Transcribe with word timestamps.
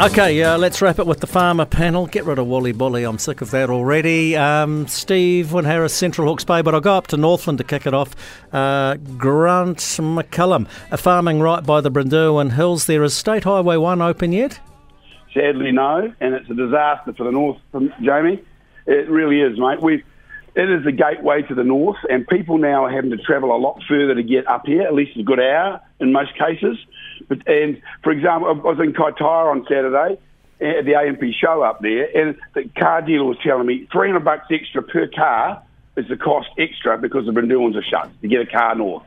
Okay, 0.00 0.42
uh, 0.42 0.58
let's 0.58 0.82
wrap 0.82 0.98
it 0.98 1.06
with 1.06 1.20
the 1.20 1.28
farmer 1.28 1.64
panel. 1.64 2.08
Get 2.08 2.24
rid 2.24 2.40
of 2.40 2.48
Woolly 2.48 2.72
Bully. 2.72 3.04
I'm 3.04 3.16
sick 3.16 3.40
of 3.40 3.52
that 3.52 3.70
already. 3.70 4.34
Um, 4.34 4.88
Steve 4.88 5.52
Wyn-Harris, 5.52 5.94
Central 5.94 6.26
Hawke's 6.26 6.42
Bay, 6.42 6.62
but 6.62 6.74
I'll 6.74 6.80
go 6.80 6.96
up 6.96 7.06
to 7.08 7.16
Northland 7.16 7.58
to 7.58 7.64
kick 7.64 7.86
it 7.86 7.94
off. 7.94 8.16
Uh, 8.52 8.96
Grant 8.96 9.78
McCallum, 9.78 10.66
a 10.90 10.96
farming 10.96 11.38
right 11.38 11.64
by 11.64 11.80
the 11.80 11.92
Brynderwyn 11.92 12.54
Hills. 12.54 12.86
There 12.86 13.04
is 13.04 13.14
State 13.14 13.44
Highway 13.44 13.76
1 13.76 14.02
open 14.02 14.32
yet? 14.32 14.58
Sadly, 15.32 15.70
no, 15.70 16.12
and 16.18 16.34
it's 16.34 16.50
a 16.50 16.54
disaster 16.54 17.12
for 17.12 17.22
the 17.22 17.30
north, 17.30 17.60
Jamie. 18.02 18.42
It 18.86 19.08
really 19.08 19.42
is, 19.42 19.56
mate. 19.60 19.80
We, 19.80 20.02
it 20.54 20.70
is 20.70 20.84
the 20.84 20.92
gateway 20.92 21.42
to 21.42 21.54
the 21.54 21.64
north, 21.64 21.96
and 22.08 22.26
people 22.28 22.58
now 22.58 22.84
are 22.84 22.90
having 22.90 23.10
to 23.10 23.16
travel 23.16 23.54
a 23.54 23.58
lot 23.58 23.82
further 23.88 24.14
to 24.14 24.22
get 24.22 24.46
up 24.46 24.66
here, 24.66 24.82
at 24.82 24.94
least 24.94 25.16
a 25.18 25.22
good 25.22 25.40
hour 25.40 25.80
in 25.98 26.12
most 26.12 26.32
cases. 26.38 26.78
But, 27.28 27.46
and 27.48 27.82
for 28.02 28.12
example, 28.12 28.48
I 28.48 28.52
was 28.52 28.78
in 28.78 28.92
Kaitaia 28.92 29.50
on 29.50 29.66
Saturday 29.68 30.20
eh, 30.60 30.78
at 30.78 30.84
the 30.84 30.92
A&P 30.92 31.32
show 31.32 31.62
up 31.62 31.80
there, 31.80 32.04
and 32.16 32.36
the 32.54 32.68
car 32.78 33.02
dealer 33.02 33.24
was 33.24 33.38
telling 33.42 33.66
me 33.66 33.88
300 33.90 34.24
bucks 34.24 34.46
extra 34.50 34.82
per 34.82 35.08
car 35.08 35.62
is 35.96 36.06
the 36.08 36.16
cost 36.16 36.48
extra 36.58 36.98
because 36.98 37.26
the 37.26 37.32
Brynderwyn's 37.32 37.76
are 37.76 37.82
shut 37.82 38.10
to 38.20 38.28
get 38.28 38.40
a 38.40 38.46
car 38.46 38.74
north. 38.76 39.04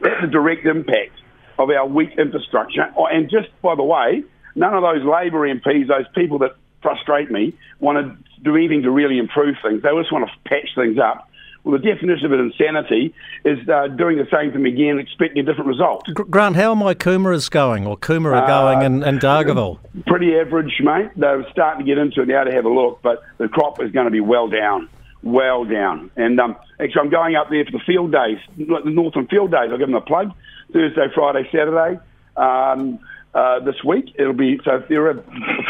That's 0.00 0.24
a 0.24 0.26
direct 0.26 0.66
impact 0.66 1.12
of 1.58 1.70
our 1.70 1.86
weak 1.86 2.18
infrastructure. 2.18 2.92
Oh, 2.96 3.06
and 3.06 3.30
just 3.30 3.48
by 3.62 3.74
the 3.74 3.82
way, 3.82 4.24
none 4.54 4.74
of 4.74 4.82
those 4.82 5.04
Labor 5.04 5.48
MPs, 5.48 5.88
those 5.88 6.06
people 6.14 6.38
that 6.40 6.56
frustrate 6.82 7.30
me, 7.30 7.54
want 7.80 7.98
to 7.98 8.27
do 8.42 8.56
anything 8.56 8.82
to 8.82 8.90
really 8.90 9.18
improve 9.18 9.56
things. 9.62 9.82
They 9.82 9.90
just 9.90 10.12
want 10.12 10.28
to 10.28 10.48
patch 10.48 10.68
things 10.74 10.98
up. 10.98 11.28
Well, 11.64 11.76
the 11.76 11.84
definition 11.84 12.32
of 12.32 12.38
insanity 12.38 13.12
is 13.44 13.58
uh, 13.68 13.88
doing 13.88 14.16
the 14.16 14.28
same 14.32 14.52
thing 14.52 14.64
again, 14.64 14.98
expecting 14.98 15.40
a 15.40 15.42
different 15.42 15.66
result. 15.66 16.06
Grant, 16.14 16.56
how 16.56 16.70
are 16.70 16.76
my 16.76 16.94
kumara's 16.94 17.48
going, 17.48 17.86
or 17.86 17.96
Coomera 17.96 18.44
uh, 18.44 18.46
going 18.46 18.82
in, 18.82 19.02
in 19.02 19.18
Dargaville? 19.18 19.78
Pretty 20.06 20.38
average, 20.38 20.80
mate. 20.80 21.10
They're 21.16 21.44
starting 21.50 21.84
to 21.84 21.90
get 21.90 21.98
into 21.98 22.22
it 22.22 22.28
now 22.28 22.44
to 22.44 22.52
have 22.52 22.64
a 22.64 22.70
look, 22.70 23.00
but 23.02 23.22
the 23.38 23.48
crop 23.48 23.82
is 23.82 23.90
going 23.90 24.06
to 24.06 24.10
be 24.10 24.20
well 24.20 24.48
down, 24.48 24.88
well 25.22 25.64
down. 25.64 26.10
And 26.16 26.40
um, 26.40 26.56
actually, 26.80 27.02
I'm 27.02 27.10
going 27.10 27.36
up 27.36 27.50
there 27.50 27.64
for 27.64 27.72
the 27.72 27.84
field 27.84 28.12
days, 28.12 28.38
the 28.56 28.80
Northern 28.84 29.26
Field 29.26 29.50
Days. 29.50 29.68
I'll 29.70 29.78
give 29.78 29.88
them 29.88 29.94
a 29.94 30.00
plug. 30.00 30.32
Thursday, 30.72 31.08
Friday, 31.14 31.48
Saturday. 31.50 31.98
Um, 32.36 33.00
uh, 33.34 33.60
this 33.60 33.76
week. 33.84 34.14
It'll 34.18 34.32
be 34.32 34.58
so 34.64 34.76
if 34.76 34.88
they're 34.88 35.14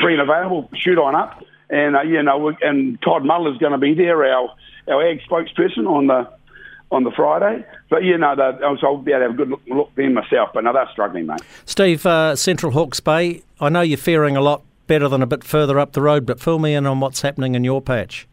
free 0.01 0.15
and 0.15 0.23
available, 0.23 0.71
shoot 0.75 0.99
on 0.99 1.15
up. 1.15 1.43
And 1.71 1.97
uh, 1.97 2.03
you 2.03 2.23
know, 2.23 2.53
and 2.63 3.01
Todd 3.03 3.25
Muller's 3.25 3.59
going 3.59 3.73
to 3.73 3.79
be 3.79 3.95
there, 3.95 4.25
our 4.25 4.55
our 4.89 5.07
ag 5.07 5.21
spokesperson 5.29 5.87
on 5.87 6.07
the 6.07 6.29
on 6.91 7.05
the 7.05 7.11
Friday. 7.11 7.65
But 7.91 8.05
you 8.05 8.17
know, 8.17 8.35
so 8.81 8.87
I'll 8.87 8.97
be 8.99 9.13
able 9.13 9.21
to 9.21 9.25
have 9.27 9.35
a 9.35 9.37
good 9.37 9.49
look, 9.51 9.61
look 9.67 9.91
then 9.95 10.15
myself. 10.15 10.51
But 10.55 10.65
no, 10.65 10.73
they're 10.73 10.89
struggling, 10.93 11.27
mate. 11.27 11.41
Steve, 11.67 12.07
uh, 12.07 12.37
Central 12.37 12.73
Hawke's 12.73 13.01
Bay. 13.01 13.43
I 13.61 13.69
know 13.69 13.81
you're 13.81 13.99
faring 13.99 14.37
a 14.37 14.41
lot 14.41 14.63
better 14.87 15.09
than 15.09 15.23
a 15.23 15.27
bit 15.27 15.45
further 15.45 15.79
up 15.79 15.93
the 15.93 16.01
road, 16.01 16.25
but 16.25 16.41
fill 16.41 16.59
me 16.59 16.75
in 16.75 16.87
on 16.87 17.01
what's 17.01 17.21
happening 17.23 17.55
in 17.55 17.65
your 17.65 17.83
patch. 17.83 18.27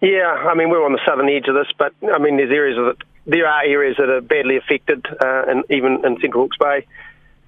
Yeah, 0.00 0.26
I 0.26 0.54
mean 0.54 0.68
we're 0.68 0.84
on 0.84 0.92
the 0.92 1.00
southern 1.06 1.28
edge 1.28 1.48
of 1.48 1.54
this, 1.54 1.68
but 1.78 1.94
I 2.12 2.18
mean 2.18 2.36
there's 2.36 2.52
areas 2.52 2.76
that 2.76 3.06
there 3.26 3.46
are 3.46 3.64
areas 3.64 3.96
that 3.98 4.08
are 4.08 4.20
badly 4.20 4.56
affected, 4.56 5.06
uh, 5.06 5.44
and 5.48 5.64
even 5.70 6.04
in 6.04 6.20
Central 6.20 6.44
Hawke's 6.44 6.58
Bay. 6.58 6.86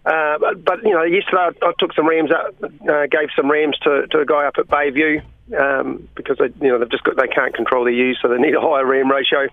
Uh, 0.05 0.39
but, 0.39 0.65
but, 0.65 0.83
you 0.85 0.93
know, 0.93 1.03
yesterday 1.03 1.51
I, 1.63 1.67
I 1.67 1.73
took 1.79 1.93
some 1.93 2.07
rams 2.07 2.31
up, 2.31 2.55
uh, 2.63 3.07
gave 3.07 3.29
some 3.37 3.51
rams 3.51 3.77
to, 3.81 4.07
to 4.07 4.21
a 4.21 4.25
guy 4.25 4.47
up 4.47 4.55
at 4.59 4.67
Bayview 4.69 5.23
um, 5.57 6.09
because 6.15 6.39
they, 6.39 6.47
you 6.65 6.73
know 6.73 6.79
they've 6.79 6.91
just 6.91 7.05
got 7.05 7.17
they 7.17 7.29
can't 7.29 7.55
control 7.55 7.85
their 7.85 7.93
ewes, 7.93 8.19
so 8.21 8.29
they 8.29 8.39
need 8.39 8.55
a 8.55 8.61
higher 8.61 8.85
ram 8.85 9.11
ratio. 9.11 9.49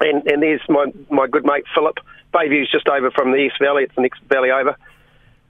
And 0.00 0.26
and 0.26 0.42
there's 0.42 0.62
my 0.68 0.86
my 1.10 1.26
good 1.26 1.44
mate 1.44 1.64
Philip. 1.74 1.98
Bayview's 2.32 2.70
just 2.70 2.88
over 2.88 3.10
from 3.10 3.32
the 3.32 3.38
East 3.38 3.56
Valley. 3.60 3.84
It's 3.84 3.94
the 3.94 4.02
next 4.02 4.22
valley 4.22 4.50
over. 4.50 4.76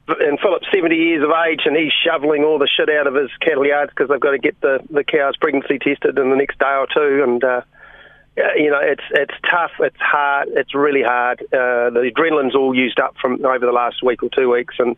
And 0.09 0.41
Philip's 0.41 0.67
70 0.73 0.97
years 0.97 1.23
of 1.23 1.31
age, 1.47 1.63
and 1.67 1.77
he's 1.77 1.93
shoveling 1.93 2.43
all 2.43 2.59
the 2.59 2.69
shit 2.69 2.89
out 2.89 3.07
of 3.07 3.15
his 3.15 3.31
cattle 3.43 3.67
yards 3.67 3.91
because 3.91 4.09
they've 4.09 4.21
got 4.21 4.31
to 4.31 4.39
get 4.39 4.59
the 4.61 4.81
the 4.91 5.05
cows 5.05 5.37
pregnancy 5.37 5.79
tested 5.79 6.19
in 6.19 6.31
the 6.31 6.37
next 6.37 6.59
day 6.59 6.75
or 6.75 6.87
two. 6.87 7.23
And 7.23 7.45
uh, 7.45 7.63
you 8.57 8.71
know, 8.71 8.81
it's 8.81 9.03
it's 9.11 9.35
tough, 9.51 9.73
it's 9.81 10.01
hard, 10.01 10.49
it's 10.53 10.75
really 10.75 11.03
hard. 11.03 11.43
Uh, 11.53 11.91
the 11.91 12.11
adrenaline's 12.15 12.55
all 12.55 12.75
used 12.75 13.01
up 13.01 13.17
from 13.21 13.45
over 13.45 13.65
the 13.65 13.73
last 13.73 14.03
week 14.03 14.23
or 14.23 14.29
two 14.31 14.51
weeks, 14.51 14.75
and 14.79 14.97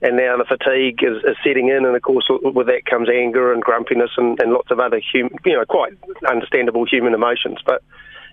and 0.00 0.16
now 0.16 0.36
the 0.36 0.44
fatigue 0.44 1.02
is, 1.02 1.18
is 1.24 1.36
setting 1.44 1.68
in, 1.68 1.84
and 1.84 1.96
of 1.96 2.02
course 2.02 2.28
with 2.28 2.66
that 2.66 2.86
comes 2.86 3.08
anger 3.08 3.52
and 3.52 3.62
grumpiness 3.62 4.10
and, 4.16 4.40
and 4.40 4.52
lots 4.52 4.70
of 4.70 4.78
other 4.78 5.00
human, 5.12 5.36
you 5.44 5.54
know, 5.54 5.64
quite 5.64 5.92
understandable 6.28 6.86
human 6.86 7.14
emotions. 7.14 7.58
But 7.64 7.82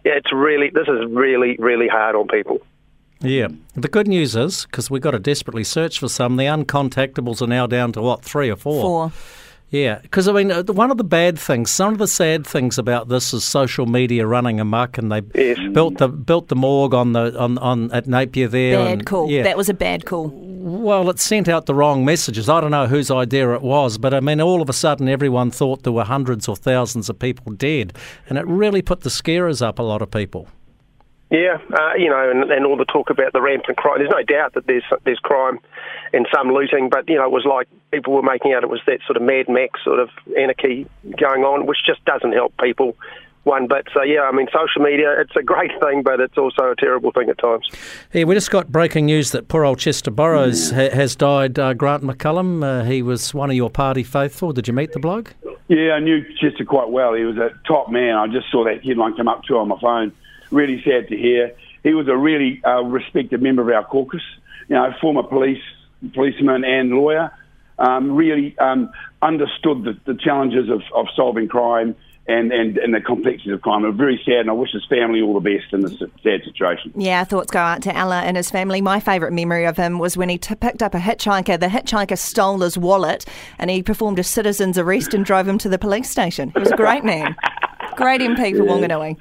yeah, 0.03 0.13
it's 0.13 0.31
really 0.31 0.69
this 0.69 0.87
is 0.87 1.05
really 1.09 1.55
really 1.57 1.87
hard 1.87 2.15
on 2.15 2.27
people. 2.27 2.61
Yeah. 3.21 3.47
The 3.73 3.87
good 3.87 4.07
news 4.07 4.35
is 4.35 4.65
because 4.65 4.91
we've 4.91 5.01
got 5.01 5.11
to 5.11 5.19
desperately 5.19 5.63
search 5.63 5.99
for 5.99 6.09
some. 6.09 6.37
The 6.37 6.45
uncontactables 6.45 7.41
are 7.41 7.47
now 7.47 7.65
down 7.65 7.91
to 7.93 8.01
what 8.01 8.23
three 8.23 8.49
or 8.49 8.55
four. 8.55 8.81
Four. 8.81 9.11
Yeah, 9.75 9.99
because 9.99 10.29
I 10.29 10.31
mean, 10.31 10.51
uh, 10.51 10.63
one 10.63 10.89
of 10.89 10.97
the 10.97 11.03
bad 11.03 11.37
things, 11.37 11.69
some 11.69 11.91
of 11.91 11.99
the 11.99 12.07
sad 12.07 12.47
things 12.47 12.77
about 12.77 13.09
this 13.09 13.33
is 13.33 13.43
social 13.43 13.85
media 13.85 14.25
running 14.25 14.61
amok, 14.61 14.97
and 14.97 15.11
they 15.11 15.21
yes. 15.33 15.59
built 15.73 15.97
the 15.97 16.07
built 16.07 16.47
the 16.47 16.55
morgue 16.55 16.93
on 16.93 17.11
the 17.11 17.37
on, 17.37 17.57
on 17.57 17.91
at 17.91 18.07
Napier 18.07 18.47
there. 18.47 18.77
Bad 18.77 18.91
and, 18.91 19.05
call. 19.05 19.29
Yeah. 19.29 19.43
That 19.43 19.57
was 19.57 19.67
a 19.67 19.73
bad 19.73 20.05
call. 20.05 20.29
Well, 20.29 21.09
it 21.09 21.19
sent 21.19 21.49
out 21.49 21.65
the 21.65 21.75
wrong 21.75 22.05
messages. 22.05 22.47
I 22.47 22.61
don't 22.61 22.71
know 22.71 22.87
whose 22.87 23.11
idea 23.11 23.53
it 23.53 23.61
was, 23.61 23.97
but 23.97 24.13
I 24.13 24.21
mean, 24.21 24.39
all 24.39 24.61
of 24.61 24.69
a 24.69 24.73
sudden, 24.73 25.09
everyone 25.09 25.51
thought 25.51 25.83
there 25.83 25.91
were 25.91 26.05
hundreds 26.05 26.47
or 26.47 26.55
thousands 26.55 27.09
of 27.09 27.19
people 27.19 27.51
dead, 27.51 27.91
and 28.29 28.37
it 28.37 28.47
really 28.47 28.81
put 28.81 29.01
the 29.01 29.09
scarers 29.09 29.61
up 29.61 29.77
a 29.77 29.83
lot 29.83 30.01
of 30.01 30.09
people. 30.09 30.47
Yeah, 31.35 31.57
uh, 31.73 31.95
you 31.97 32.09
know, 32.09 32.31
and, 32.31 32.49
and 32.49 32.65
all 32.65 32.77
the 32.77 32.85
talk 32.85 33.09
about 33.09 33.33
the 33.33 33.41
rampant 33.41 33.75
crime. 33.75 33.97
There's 33.97 34.09
no 34.09 34.23
doubt 34.23 34.53
that 34.53 34.67
there's 34.67 34.85
there's 35.03 35.19
crime 35.19 35.59
and 36.13 36.25
some 36.33 36.47
looting, 36.47 36.87
but 36.89 37.09
you 37.09 37.15
know, 37.15 37.25
it 37.25 37.31
was 37.31 37.43
like 37.43 37.67
people 37.91 38.13
were 38.13 38.21
making 38.21 38.53
out 38.53 38.63
it 38.63 38.69
was 38.69 38.79
that 38.87 38.99
sort 39.05 39.17
of 39.17 39.23
Mad 39.23 39.49
Max 39.49 39.83
sort 39.83 39.99
of 39.99 40.09
anarchy 40.37 40.87
going 41.17 41.43
on, 41.43 41.65
which 41.65 41.79
just 41.85 42.03
doesn't 42.05 42.31
help 42.31 42.53
people 42.57 42.95
one 43.43 43.67
bit. 43.67 43.85
So 43.93 44.01
yeah, 44.01 44.21
I 44.21 44.31
mean, 44.31 44.47
social 44.47 44.81
media, 44.81 45.13
it's 45.19 45.35
a 45.35 45.43
great 45.43 45.71
thing, 45.81 46.03
but 46.03 46.21
it's 46.21 46.37
also 46.37 46.71
a 46.71 46.75
terrible 46.77 47.11
thing 47.11 47.29
at 47.29 47.37
times. 47.37 47.67
Yeah, 48.13 48.23
we 48.23 48.33
just 48.33 48.49
got 48.49 48.71
breaking 48.71 49.07
news 49.07 49.31
that 49.31 49.49
poor 49.49 49.65
old 49.65 49.79
Chester 49.79 50.11
Borrows 50.11 50.71
ha- 50.71 50.89
has 50.91 51.17
died. 51.17 51.59
Uh, 51.59 51.73
Grant 51.73 52.01
McCallum, 52.01 52.63
uh, 52.63 52.85
he 52.85 53.01
was 53.01 53.33
one 53.33 53.49
of 53.49 53.57
your 53.57 53.69
party 53.69 54.03
faithful. 54.03 54.53
Did 54.53 54.69
you 54.69 54.73
meet 54.73 54.93
the 54.93 54.99
bloke? 54.99 55.35
Yeah, 55.67 55.95
I 55.95 55.99
knew 55.99 56.23
Chester 56.39 56.63
quite 56.63 56.91
well. 56.91 57.13
He 57.13 57.25
was 57.25 57.35
a 57.35 57.49
top 57.67 57.91
man. 57.91 58.15
I 58.15 58.27
just 58.27 58.49
saw 58.51 58.63
that 58.63 58.85
headline 58.85 59.17
come 59.17 59.27
up 59.27 59.43
too 59.43 59.57
on 59.57 59.67
my 59.67 59.79
phone 59.81 60.13
really 60.51 60.81
sad 60.83 61.07
to 61.09 61.17
hear. 61.17 61.55
He 61.83 61.93
was 61.93 62.07
a 62.07 62.17
really 62.17 62.61
uh, 62.63 62.81
respected 62.81 63.41
member 63.41 63.61
of 63.61 63.75
our 63.75 63.85
caucus, 63.85 64.23
you 64.67 64.75
know, 64.75 64.93
former 64.99 65.23
police 65.23 65.61
policeman 66.13 66.63
and 66.63 66.91
lawyer. 66.91 67.31
Um, 67.77 68.15
really 68.15 68.57
um, 68.57 68.89
understood 69.21 69.83
the, 69.83 69.99
the 70.05 70.17
challenges 70.17 70.69
of, 70.69 70.81
of 70.93 71.07
solving 71.13 71.49
crime 71.49 71.95
and, 72.27 72.51
and, 72.51 72.77
and 72.77 72.93
the 72.93 73.01
complexities 73.01 73.53
of 73.53 73.61
crime. 73.61 73.83
I'm 73.83 73.97
very 73.97 74.19
sad, 74.25 74.41
and 74.41 74.49
I 74.49 74.53
wish 74.53 74.71
his 74.71 74.85
family 74.85 75.21
all 75.21 75.33
the 75.33 75.39
best 75.39 75.73
in 75.73 75.81
this 75.81 75.99
sad 76.23 76.43
situation. 76.43 76.93
Yeah, 76.95 77.23
thoughts 77.23 77.51
go 77.51 77.59
out 77.59 77.81
to 77.83 77.95
Ella 77.95 78.21
and 78.21 78.35
his 78.37 78.49
family. 78.49 78.81
My 78.81 78.99
favourite 78.99 79.33
memory 79.33 79.65
of 79.65 79.77
him 79.77 79.99
was 79.99 80.17
when 80.17 80.29
he 80.29 80.37
t- 80.37 80.55
picked 80.55 80.81
up 80.81 80.95
a 80.95 80.99
hitchhiker. 80.99 81.59
The 81.59 81.67
hitchhiker 81.67 82.17
stole 82.17 82.59
his 82.59 82.77
wallet, 82.77 83.25
and 83.59 83.69
he 83.69 83.83
performed 83.83 84.19
a 84.19 84.23
citizen's 84.23 84.77
arrest 84.77 85.13
and 85.13 85.23
drove 85.25 85.47
him 85.47 85.57
to 85.59 85.69
the 85.69 85.77
police 85.77 86.09
station. 86.09 86.51
He 86.51 86.59
was 86.59 86.71
a 86.71 86.77
great 86.77 87.03
man. 87.03 87.35
Great 87.95 88.19
MP 88.19 88.51
for 88.57 88.65
yeah. 88.65 88.71
Wanganui. 88.71 89.15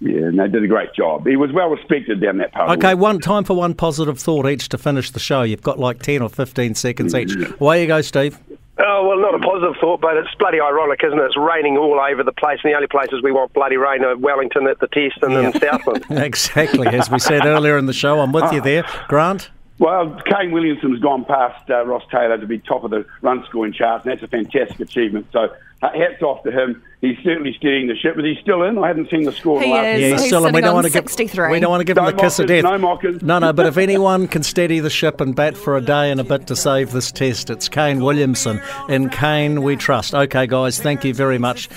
Yeah, 0.00 0.28
and 0.28 0.38
they 0.38 0.48
did 0.48 0.64
a 0.64 0.66
great 0.66 0.94
job. 0.94 1.26
He 1.26 1.36
was 1.36 1.52
well 1.52 1.68
respected 1.68 2.20
down 2.20 2.38
that 2.38 2.52
part. 2.52 2.78
Okay, 2.78 2.94
one 2.94 3.20
time 3.20 3.44
for 3.44 3.54
one 3.54 3.74
positive 3.74 4.18
thought 4.18 4.48
each 4.48 4.70
to 4.70 4.78
finish 4.78 5.10
the 5.10 5.20
show. 5.20 5.42
You've 5.42 5.62
got 5.62 5.78
like 5.78 6.00
ten 6.00 6.22
or 6.22 6.30
fifteen 6.30 6.74
seconds 6.74 7.14
each. 7.14 7.32
Away 7.60 7.82
you 7.82 7.86
go, 7.86 8.00
Steve. 8.00 8.38
Oh, 8.82 9.06
well, 9.06 9.18
not 9.18 9.34
a 9.34 9.38
positive 9.38 9.76
thought, 9.78 10.00
but 10.00 10.16
it's 10.16 10.34
bloody 10.38 10.58
ironic, 10.58 11.00
isn't 11.04 11.18
it? 11.18 11.22
It's 11.22 11.36
raining 11.36 11.76
all 11.76 12.00
over 12.00 12.22
the 12.22 12.32
place, 12.32 12.60
and 12.64 12.72
the 12.72 12.76
only 12.76 12.86
places 12.86 13.20
we 13.22 13.30
want 13.30 13.52
bloody 13.52 13.76
rain 13.76 14.02
are 14.04 14.16
Wellington 14.16 14.66
at 14.68 14.78
the 14.78 14.86
test 14.86 15.22
and 15.22 15.32
yeah. 15.32 15.50
then 15.50 15.60
Southland. 15.60 16.06
exactly, 16.10 16.86
as 16.88 17.10
we 17.10 17.18
said 17.18 17.44
earlier 17.44 17.76
in 17.76 17.84
the 17.84 17.92
show. 17.92 18.20
I'm 18.20 18.32
with 18.32 18.50
you 18.52 18.62
there. 18.62 18.86
Grant? 19.08 19.50
Well, 19.78 20.20
Kane 20.24 20.52
Williamson's 20.52 21.00
gone 21.00 21.24
past 21.26 21.68
uh, 21.70 21.84
Ross 21.84 22.04
Taylor 22.10 22.38
to 22.38 22.46
be 22.46 22.58
top 22.58 22.84
of 22.84 22.90
the 22.90 23.04
run 23.20 23.44
scoring 23.48 23.72
charts, 23.72 24.06
and 24.06 24.12
that's 24.12 24.22
a 24.22 24.28
fantastic 24.28 24.80
achievement. 24.80 25.26
So 25.32 25.54
hats 25.88 26.22
off 26.22 26.42
to 26.44 26.50
him. 26.50 26.82
He's 27.00 27.16
certainly 27.24 27.54
steering 27.56 27.86
the 27.86 27.96
ship, 27.96 28.14
but 28.14 28.24
he's 28.24 28.38
still 28.40 28.62
in. 28.64 28.76
I 28.76 28.88
haven't 28.88 29.08
seen 29.08 29.24
the 29.24 29.32
score. 29.32 29.62
He 29.62 29.70
last 29.70 29.86
is. 29.86 30.00
Yeah, 30.00 30.08
he's, 30.08 30.20
he's 30.20 30.28
still 30.28 30.46
in. 30.46 30.54
We 30.54 30.60
don't 30.60 30.74
want 30.74 30.86
to 30.86 30.92
give. 30.92 31.06
We 31.50 31.60
don't 31.60 31.70
want 31.70 31.80
to 31.80 31.84
give 31.84 31.96
no 31.96 32.06
him 32.06 32.16
the 32.16 32.22
kiss 32.22 32.38
of 32.38 32.46
death. 32.46 32.64
No 32.64 32.76
mockers. 32.76 33.22
No, 33.22 33.38
no. 33.38 33.52
But 33.52 33.66
if 33.66 33.76
anyone 33.78 34.28
can 34.28 34.42
steady 34.42 34.80
the 34.80 34.90
ship 34.90 35.20
and 35.20 35.34
bat 35.34 35.56
for 35.56 35.76
a 35.76 35.80
day 35.80 36.10
and 36.10 36.20
a 36.20 36.24
bit 36.24 36.46
to 36.48 36.56
save 36.56 36.92
this 36.92 37.10
test, 37.10 37.48
it's 37.48 37.68
Kane 37.68 38.04
Williamson. 38.04 38.60
In 38.88 39.08
Kane, 39.08 39.62
we 39.62 39.76
trust. 39.76 40.14
Okay, 40.14 40.46
guys. 40.46 40.80
Thank 40.80 41.04
you 41.04 41.14
very 41.14 41.38
much. 41.38 41.68